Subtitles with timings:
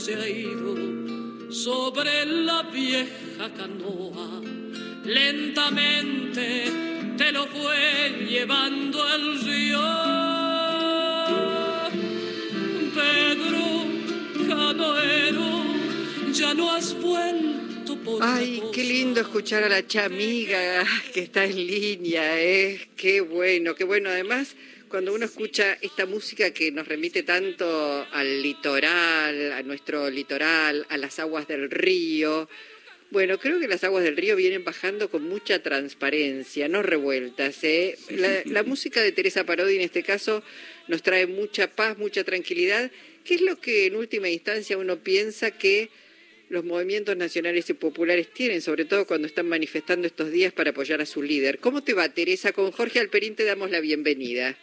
[0.00, 0.76] se ha ido
[1.50, 4.40] sobre la vieja canoa.
[5.04, 6.64] Lentamente
[7.16, 9.80] te lo fue llevando el río.
[12.94, 15.64] Pedro, canoero,
[16.32, 21.56] ya no has vuelto por Ay, qué lindo escuchar a la chamiga que está en
[21.56, 22.88] línea, ¿eh?
[22.96, 24.10] Qué bueno, qué bueno.
[24.10, 24.54] Además,
[24.88, 30.96] cuando uno escucha esta música que nos remite tanto al litoral, a nuestro litoral, a
[30.96, 32.48] las aguas del río.
[33.10, 37.62] Bueno, creo que las aguas del río vienen bajando con mucha transparencia, no revueltas.
[37.64, 37.96] ¿eh?
[38.10, 40.42] La, la música de Teresa Parodi en este caso
[40.88, 42.90] nos trae mucha paz, mucha tranquilidad.
[43.24, 45.90] ¿Qué es lo que en última instancia uno piensa que
[46.50, 51.00] los movimientos nacionales y populares tienen, sobre todo cuando están manifestando estos días para apoyar
[51.00, 51.58] a su líder?
[51.58, 52.52] ¿Cómo te va, Teresa?
[52.52, 54.56] Con Jorge Alperín te damos la bienvenida.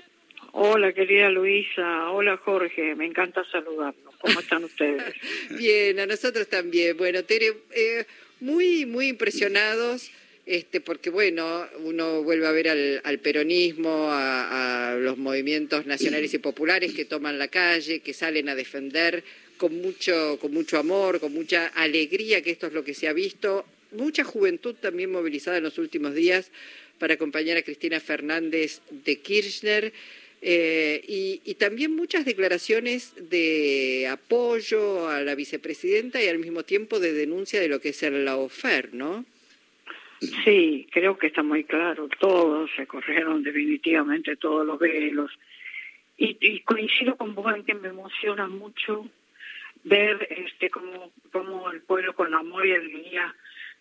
[0.57, 2.11] Hola, querida Luisa.
[2.11, 2.95] Hola, Jorge.
[2.95, 4.15] Me encanta saludarlos.
[4.21, 5.03] ¿Cómo están ustedes?
[5.49, 6.95] Bien, a nosotros también.
[6.95, 8.05] Bueno, Tere, eh,
[8.39, 10.11] muy, muy impresionados.
[10.45, 16.33] Este, porque bueno, uno vuelve a ver al, al peronismo, a, a, los movimientos nacionales
[16.33, 19.25] y populares que toman la calle, que salen a defender
[19.57, 23.13] con mucho, con mucho amor, con mucha alegría, que esto es lo que se ha
[23.13, 26.49] visto, mucha juventud también movilizada en los últimos días
[26.97, 29.91] para acompañar a Cristina Fernández de Kirchner.
[30.47, 36.99] Eh, y, y, también muchas declaraciones de apoyo a la vicepresidenta y al mismo tiempo
[36.99, 39.25] de denuncia de lo que es el lawfare, ¿no?
[40.43, 42.07] Sí, creo que está muy claro.
[42.19, 45.31] Todos se corrieron definitivamente todos los velos.
[46.15, 49.09] Y, y coincido con vos en que me emociona mucho
[49.83, 53.35] ver este como, como el pueblo con amor y alegría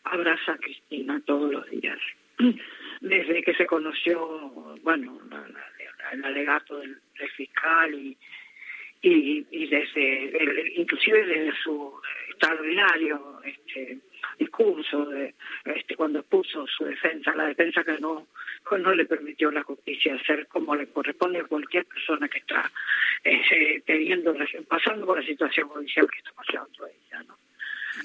[0.04, 1.98] abraza a Cristina todos los días.
[3.02, 5.46] Desde que se conoció, bueno, la,
[6.12, 7.00] el alegato del,
[7.36, 8.16] fiscal y,
[9.02, 11.92] y, y desde, el, inclusive desde su
[12.30, 13.98] extraordinario este,
[14.38, 18.26] discurso de este cuando expuso su defensa, la defensa que no
[18.78, 22.70] no le permitió la justicia hacer como le corresponde a cualquier persona que está
[23.22, 24.34] eh, teniendo
[24.68, 27.36] pasando por la situación judicial que está pasando ella, ¿no?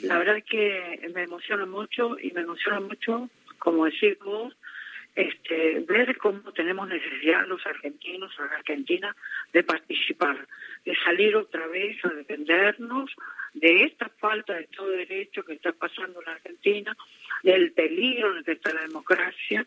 [0.03, 4.55] La verdad es que me emociona mucho y me emociona mucho, como decimos,
[5.15, 9.15] este, ver cómo tenemos necesidad los argentinos, la Argentina,
[9.51, 10.47] de participar,
[10.85, 13.11] de salir otra vez a defendernos
[13.53, 16.95] de esta falta de todo derecho que está pasando en la Argentina,
[17.43, 19.65] del peligro en el que está la democracia,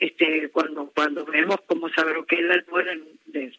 [0.00, 3.52] este, cuando cuando vemos cómo es el poder, de,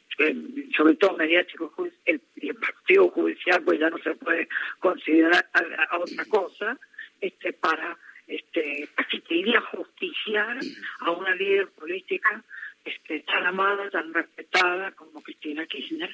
[0.75, 1.71] sobre todo mediático,
[2.05, 4.47] el, el partido judicial, pues ya no se puede
[4.79, 6.77] considerar a otra cosa,
[7.21, 7.97] este, para
[8.29, 10.57] este, casi te iría a justiciar
[10.99, 12.43] a una líder política
[12.85, 16.11] este, tan amada, tan respetada como Cristina Kirchner,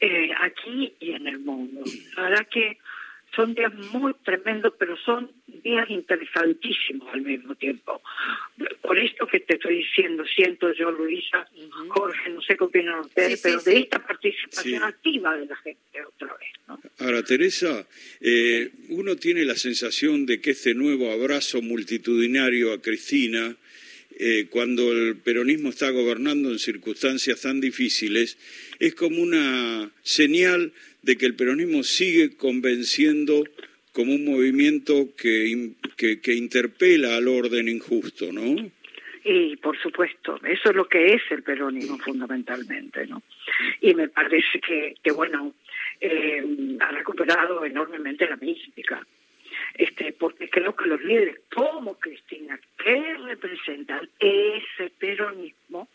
[0.00, 1.82] eh, aquí y en el mundo.
[2.16, 2.78] La verdad que
[3.36, 8.02] son días muy tremendos, pero son días interesantísimos al mismo tiempo.
[8.82, 11.46] Por esto que te estoy diciendo, siento yo, Luisa.
[11.90, 15.56] Jorge, no sé qué opinan ustedes, sí, pero sí, de esta participación activa de la
[15.56, 15.80] gente.
[16.98, 17.86] Ahora, Teresa,
[18.20, 23.56] eh, uno tiene la sensación de que este nuevo abrazo multitudinario a Cristina,
[24.18, 28.36] eh, cuando el peronismo está gobernando en circunstancias tan difíciles,
[28.78, 30.72] es como una señal
[31.02, 33.44] de que el peronismo sigue convenciendo
[33.92, 38.70] como un movimiento que, que, que interpela al orden injusto, ¿no?
[39.24, 43.22] Y por supuesto, eso es lo que es el peronismo fundamentalmente, ¿no?
[43.80, 45.54] Y me parece que, que bueno,
[46.00, 49.06] eh, ha recuperado enormemente la mística.
[49.74, 55.88] Este, porque creo que los líderes como Cristina, que representan ese peronismo,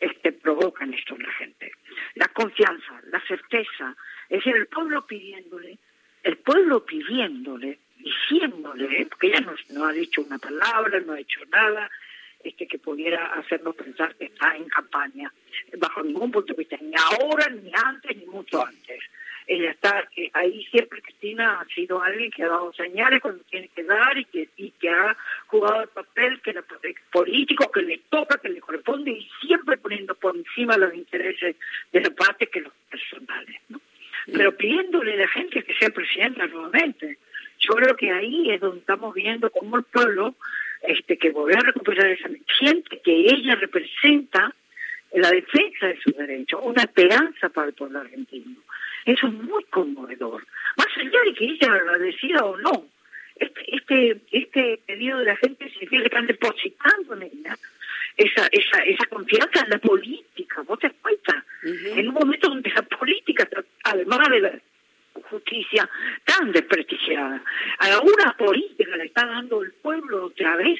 [0.00, 1.72] este, provocan esto en la gente.
[2.14, 3.96] La confianza, la certeza,
[4.28, 5.78] es decir, el pueblo pidiéndole,
[6.22, 11.90] el pueblo pidiéndole, diciéndole, porque ella no, ha dicho una palabra, no ha hecho nada,
[12.42, 15.32] este que pudiera hacernos pensar que está en campaña,
[15.78, 19.00] bajo ningún punto de vista, ni ahora, ni antes, ni mucho antes.
[19.52, 23.68] Ella está eh, ahí siempre, Cristina ha sido alguien que ha dado señales cuando tiene
[23.68, 25.14] que dar y que, y que ha
[25.46, 26.64] jugado el papel que la,
[27.10, 31.56] político que le toca, que le corresponde y siempre poniendo por encima los intereses
[31.92, 33.60] de la parte que los personales.
[33.68, 33.78] ¿no?
[34.32, 37.18] Pero pidiéndole a la gente que sea presidenta nuevamente.
[37.58, 40.34] Yo creo que ahí es donde estamos viendo cómo el pueblo
[40.82, 42.28] este que volvió a recuperar esa
[42.58, 44.54] siente que ella representa
[45.12, 48.56] la defensa de sus derechos, una esperanza para el pueblo argentino.
[49.04, 50.46] Eso es muy conmovedor.
[50.76, 52.86] Más allá de que ella lo decida o no,
[53.36, 57.56] este, este, este pedido de la gente significa que están depositando en ella
[58.16, 60.62] esa, esa, esa confianza en la política.
[60.62, 61.44] ¿Vos te cuenta?
[61.64, 63.48] en un momento donde la política,
[63.84, 64.52] además de la
[65.32, 65.88] justicia,
[66.24, 67.42] tan desprestigiada,
[67.78, 70.78] a una política le está dando el pueblo otra vez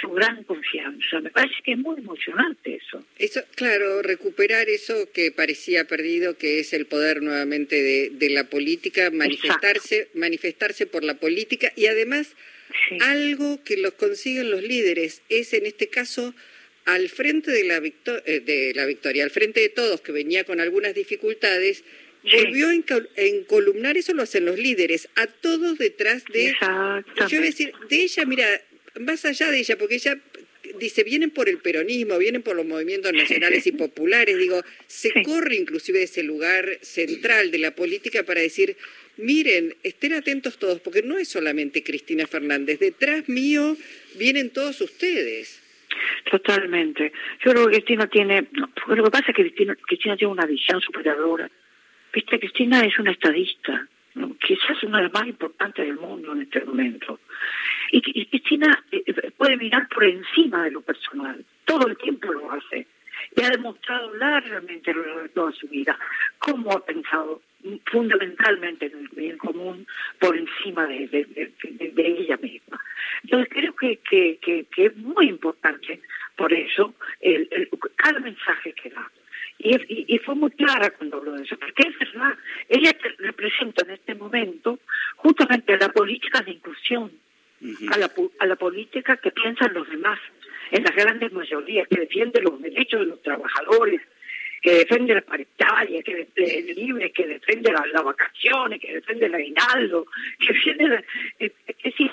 [0.00, 1.20] su gran confianza.
[1.20, 3.04] Me parece que es muy emocionante eso.
[3.18, 8.44] Eso, claro, recuperar eso que parecía perdido, que es el poder nuevamente de, de la
[8.44, 12.34] política, manifestarse, manifestarse por la política y además
[13.00, 16.34] algo que los consiguen los líderes es en este caso
[16.84, 20.60] al frente de la, eh, de la victoria, al frente de todos que venía con
[20.60, 21.84] algunas dificultades,
[22.22, 22.74] volvió a
[23.16, 26.54] encolumnar, eso lo hacen los líderes, a todos detrás de...
[26.60, 28.46] Yo voy a decir, de ella, mira,
[29.00, 30.18] más allá de ella, porque ella
[30.78, 35.56] dice, vienen por el peronismo, vienen por los movimientos nacionales y populares, digo, se corre
[35.56, 38.76] inclusive de ese lugar central de la política para decir,
[39.16, 43.76] miren, estén atentos todos, porque no es solamente Cristina Fernández, detrás mío
[44.16, 45.60] vienen todos ustedes.
[46.30, 47.12] Totalmente.
[47.44, 50.80] Yo creo que Cristina tiene, lo que pasa es que Cristina, Cristina tiene una visión
[50.80, 51.50] superadora.
[52.12, 53.86] Viste, Cristina es una estadista,
[54.40, 57.20] quizás una de las más importantes del mundo en este momento.
[57.92, 62.86] Y, Cristina eh, puede mirar por encima de lo personal, todo el tiempo lo hace.
[63.36, 65.96] Y ha demostrado largamente a lo largo de toda su vida
[66.38, 67.42] cómo ha pensado
[67.84, 69.86] fundamentalmente en el bien común
[70.18, 71.26] por encima de,
[71.96, 72.80] ella misma.
[73.22, 76.00] Entonces creo que, que, que, es muy importante
[76.36, 79.10] por eso el, cada mensaje que da.
[79.62, 82.32] Y, y, fue muy clara cuando habló de eso, porque es verdad,
[82.66, 84.78] ella representa en este momento
[85.16, 87.12] justamente la política de inclusión,
[87.92, 90.18] a, la, a la política que piensan los demás,
[90.70, 94.00] en las grandes mayorías, que defiende los derechos de los trabajadores,
[94.62, 100.06] que defiende la paritaria, que defiende libre, que defiende las vacaciones, que defiende el aguinaldo,
[100.38, 101.04] que defiende...
[101.38, 101.52] es
[101.84, 102.10] decir,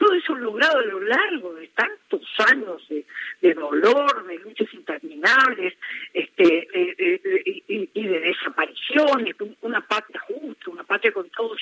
[0.00, 5.74] todo eso logrado a lo largo de tantos años de, dolor, de luchas interminables,
[6.40, 7.20] este,
[7.68, 11.58] y, de desapariciones, una patria justa, una patria con todos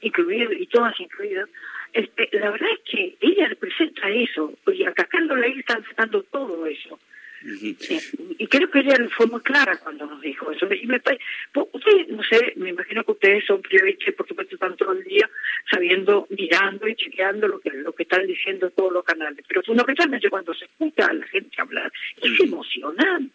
[0.00, 1.48] incluidos y todas incluidas,
[1.92, 6.98] este, la verdad es que ella representa eso, y atacándola ahí están sacando todo eso.
[7.46, 10.66] Y creo que ella fue muy clara cuando nos dijo eso.
[10.72, 14.92] Y me, usted, no sé, me imagino que ustedes son periodistas, por supuesto, están todo
[14.92, 15.28] el día
[15.70, 19.44] sabiendo, mirando y chequeando lo que, lo que están diciendo todos los canales.
[19.46, 21.92] Pero fundamentalmente cuando se escucha a la gente hablar,
[22.22, 23.33] es emocionante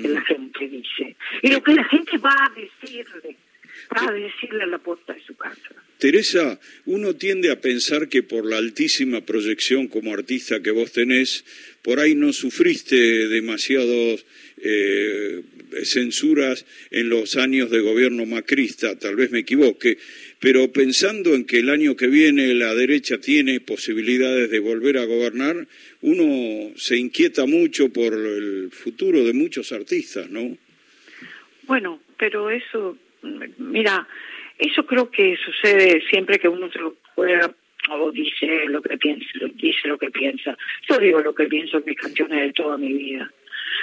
[0.00, 1.16] que la gente dice.
[1.42, 3.36] Y lo que la gente va a decirle,
[3.96, 5.74] va a decirle a la puerta de su casa.
[5.98, 11.44] Teresa, uno tiende a pensar que por la altísima proyección como artista que vos tenés,
[11.82, 14.24] por ahí no sufriste demasiadas
[14.58, 15.42] eh,
[15.84, 19.98] censuras en los años de gobierno macrista, tal vez me equivoque,
[20.40, 25.04] pero pensando en que el año que viene la derecha tiene posibilidades de volver a
[25.04, 25.66] gobernar,
[26.02, 30.56] uno se inquieta mucho por el futuro de muchos artistas, ¿no?
[31.62, 32.96] Bueno, pero eso,
[33.58, 34.06] mira,
[34.58, 37.52] eso creo que sucede siempre que uno se lo juega
[37.90, 40.56] o dice lo que piensa, dice lo que piensa.
[40.88, 43.32] Yo digo lo que pienso en mis canciones de toda mi vida.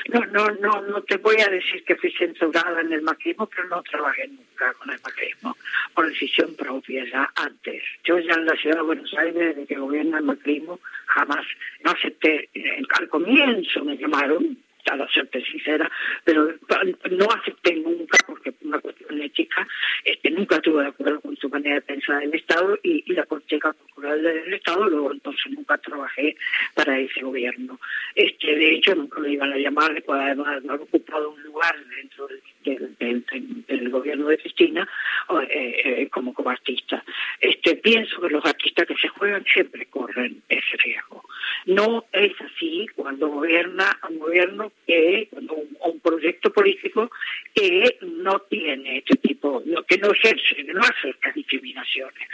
[0.09, 3.67] No, no, no, no te voy a decir que fui censurada en el macrismo, pero
[3.67, 5.55] no trabajé nunca con el macrismo
[5.93, 7.81] por decisión propia, ya antes.
[8.03, 11.45] Yo ya en la ciudad de Buenos Aires, desde que gobierna el macrismo, jamás,
[11.83, 12.49] no acepté,
[12.99, 14.57] al comienzo me llamaron,
[14.93, 15.89] a serte sincera,
[16.23, 16.53] pero
[17.11, 19.67] no acepté nunca, porque una cuestión ética,
[20.03, 23.73] este, nunca estuve de acuerdo con su manera de pensar del Estado y, la política
[23.73, 26.35] cultural del Estado, luego entonces nunca trabajé
[26.73, 27.79] para ese gobierno.
[28.13, 32.27] Este, de hecho, nunca lo iban a llamar, además haber ocupado un lugar dentro
[32.63, 34.87] del, gobierno de Cristina
[35.49, 37.03] eh, eh, como, como artista.
[37.39, 41.24] Este, pienso que los artistas que se juegan siempre corren ese riesgo.
[41.65, 47.09] No es así cuando gobierna un gobierno que, un, un proyecto político
[47.53, 52.27] que no tiene este tipo, que no ejerce, que no hace estas discriminaciones,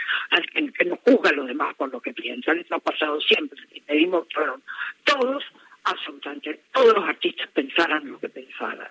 [0.52, 2.58] que, no juzga a los demás por lo que piensan.
[2.58, 3.58] Esto ha pasado siempre.
[3.72, 4.62] Y pedimos, fueron
[5.04, 5.44] todos
[5.84, 8.88] absolutamente todos los artistas pensaran lo que pensaran.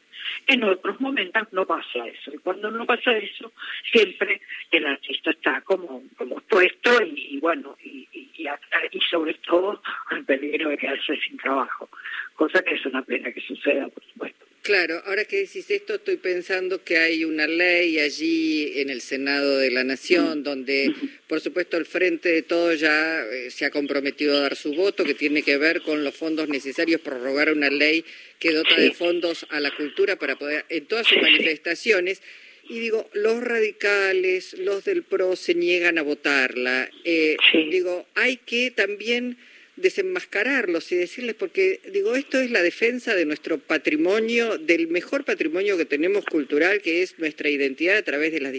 [0.48, 2.34] En otros momentos no pasa eso.
[2.34, 3.52] Y cuando no pasa eso,
[3.92, 9.82] siempre el artista está como, como puesto y, bueno, y, y, y, sobre todo
[10.12, 11.90] el peligro de quedarse sin trabajo.
[12.36, 14.41] Cosa que es una pena que suceda, por supuesto.
[14.62, 19.58] Claro, ahora que decís esto, estoy pensando que hay una ley allí en el Senado
[19.58, 20.94] de la Nación donde,
[21.28, 25.04] por supuesto, el Frente de Todos ya eh, se ha comprometido a dar su voto,
[25.04, 28.06] que tiene que ver con los fondos necesarios, prorrogar una ley
[28.38, 32.22] que dota de fondos a la cultura para poder, en todas sus manifestaciones.
[32.70, 36.88] Y digo, los radicales, los del PRO se niegan a votarla.
[37.04, 37.36] Eh,
[37.72, 39.40] digo, hay que también
[39.82, 45.78] desenmascararlos y decirles, porque digo, esto es la defensa de nuestro patrimonio, del mejor patrimonio
[45.78, 48.54] que tenemos cultural, que es nuestra identidad a través de las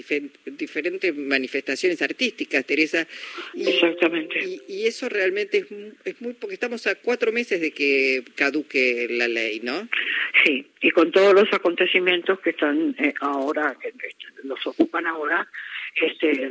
[0.45, 3.07] diferentes manifestaciones artísticas, Teresa.
[3.55, 4.41] Exactamente.
[4.69, 5.67] Y, eso realmente es,
[6.05, 9.89] es muy, porque estamos a cuatro meses de que caduque la ley, ¿no?
[10.45, 13.93] Sí, y con todos los acontecimientos que están eh, ahora, que
[14.43, 15.49] los ocupan ahora,
[15.95, 16.51] este,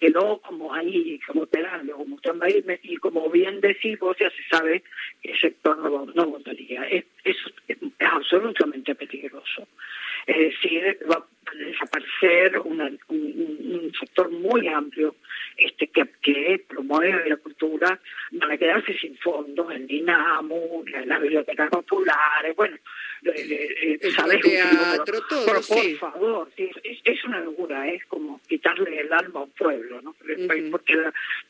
[0.00, 2.18] quedó como ahí, como esperando, como
[2.82, 4.82] y como bien decís vos ya se sabe
[5.22, 6.84] que el sector no, no votaría.
[6.88, 7.36] Es, es,
[7.68, 9.68] es, absolutamente peligroso.
[10.26, 15.16] Es decir, va desaparecer una, un, sector muy amplio
[15.56, 18.00] este que, que promueve la cultura,
[18.32, 22.76] van a quedarse sin fondos, el Dinamo, las bibliotecas populares, bueno,
[23.24, 24.40] eh, eh, ¿sabes?
[24.40, 29.44] Teatro, todo, por, por favor, es, es, una locura, es como quitarle el alma a
[29.44, 30.14] un pueblo, ¿no?
[30.70, 30.98] Porque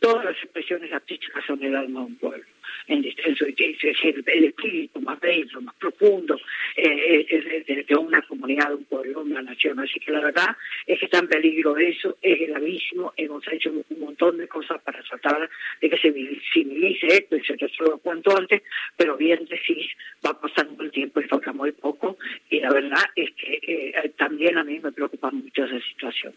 [0.00, 2.44] todas las expresiones artísticas son el alma a un pueblo
[2.86, 6.36] en, distenso es decir, el espíritu más bello, más profundo
[6.76, 9.78] eh, eh de, una comunidad, un pueblo, una nación.
[9.80, 14.00] Así que la verdad es que está en peligro eso, es gravísimo, hemos hecho un
[14.00, 15.48] montón de cosas para tratar
[15.80, 18.62] de que se visibilice esto y se resuelva cuanto antes,
[18.96, 19.90] pero bien decís,
[20.24, 22.18] va pasando el tiempo y falta muy poco,
[22.50, 26.32] y la verdad es que eh, también a mí me preocupa mucho esa situación.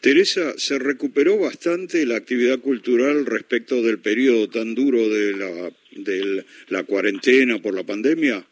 [0.00, 6.44] Teresa, ¿se recuperó bastante la actividad cultural respecto del periodo tan duro de la, de
[6.68, 8.44] la cuarentena por la pandemia?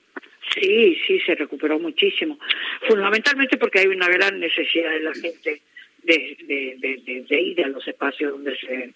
[0.55, 2.39] Sí, sí, se recuperó muchísimo.
[2.87, 5.63] Fundamentalmente porque hay una gran necesidad de la gente
[6.03, 8.93] de, ir a los espacios donde se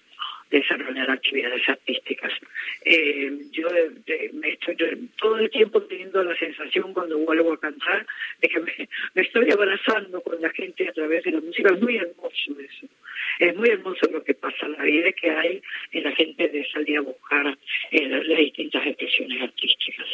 [0.50, 2.32] desarrollar actividades artísticas.
[2.84, 3.68] Eh, yo
[4.34, 4.76] me estoy
[5.18, 8.06] todo el tiempo teniendo la sensación cuando vuelvo a cantar
[8.40, 8.60] de que
[9.14, 11.74] me, estoy abrazando con la gente a través de la música.
[11.74, 12.86] Es muy hermoso eso.
[13.38, 15.62] Es muy hermoso lo que pasa, la vida que hay
[15.92, 17.58] en la gente de salir a buscar
[17.90, 20.06] eh, las distintas expresiones artísticas.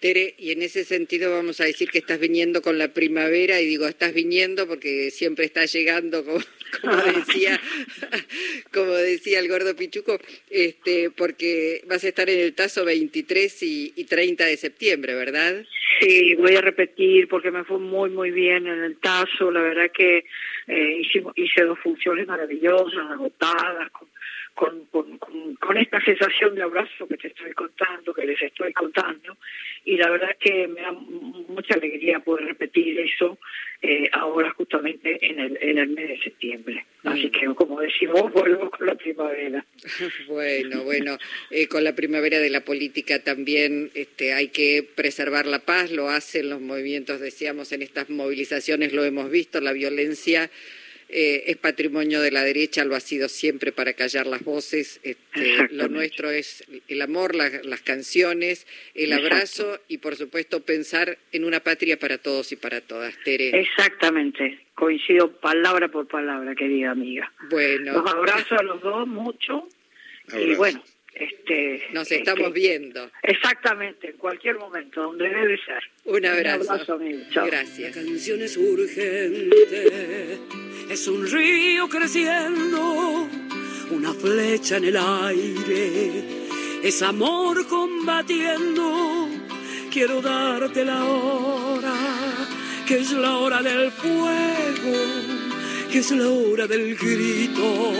[0.00, 3.66] Tere, y en ese sentido vamos a decir que estás viniendo con la primavera, y
[3.66, 6.40] digo, estás viniendo porque siempre estás llegando, como,
[7.26, 7.60] decía,
[8.72, 10.18] como decía el gordo Pichuco,
[10.50, 15.64] este, porque vas a estar en el Tazo 23 y, y 30 de septiembre, ¿verdad?
[16.00, 19.50] Sí, voy a repetir porque me fue muy, muy bien en el Tazo.
[19.50, 20.24] La verdad que
[20.66, 21.02] eh,
[21.36, 24.08] hice dos funciones maravillosas, agotadas, con
[24.54, 29.36] con, con, con, esta sensación de abrazo que te estoy contando, que les estoy contando,
[29.84, 33.38] y la verdad que me da mucha alegría poder repetir eso
[33.82, 36.86] eh, ahora justamente en el, en el mes de septiembre.
[37.02, 37.30] Así mm.
[37.32, 39.66] que, como decimos, vuelvo con la primavera.
[40.28, 41.18] bueno, bueno,
[41.50, 46.08] eh, con la primavera de la política también este, hay que preservar la paz, lo
[46.08, 50.50] hacen los movimientos, decíamos, en estas movilizaciones lo hemos visto, la violencia
[51.08, 55.00] eh, es patrimonio de la derecha, lo ha sido siempre para callar las voces.
[55.02, 61.44] Este, lo nuestro es el amor, las canciones, el abrazo y, por supuesto, pensar en
[61.44, 63.14] una patria para todos y para todas.
[63.24, 63.58] Tere.
[63.60, 64.60] Exactamente.
[64.74, 67.32] Coincido palabra por palabra, querida amiga.
[67.50, 67.92] Bueno.
[67.92, 69.68] Los abrazo a los dos mucho.
[70.32, 70.82] Y bueno,
[71.14, 73.10] este, Nos estamos viendo.
[73.22, 75.82] Exactamente, en cualquier momento, donde debe ser.
[76.04, 76.62] Un abrazo.
[76.62, 77.20] Un abrazo amigo.
[77.32, 77.96] Gracias.
[77.96, 80.38] La canción es urgente,
[80.88, 83.28] es un río creciendo,
[83.90, 86.48] una flecha en el aire,
[86.82, 89.28] es amor combatiendo.
[89.90, 91.94] Quiero darte la hora,
[92.86, 94.98] que es la hora del fuego,
[95.90, 97.92] que es la hora del grito